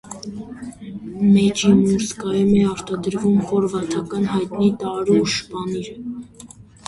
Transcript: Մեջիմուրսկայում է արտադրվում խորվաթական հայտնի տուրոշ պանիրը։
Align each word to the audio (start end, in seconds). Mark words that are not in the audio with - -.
Մեջիմուրսկայում 1.33 2.49
է 2.55 2.63
արտադրվում 2.71 3.37
խորվաթական 3.51 4.25
հայտնի 4.33 4.71
տուրոշ 4.85 5.37
պանիրը։ 5.53 5.97